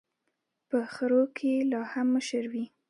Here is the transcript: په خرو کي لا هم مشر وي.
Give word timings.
په 0.69 0.79
خرو 0.93 1.21
کي 1.37 1.53
لا 1.71 1.81
هم 1.91 2.07
مشر 2.15 2.43
وي. 2.51 2.65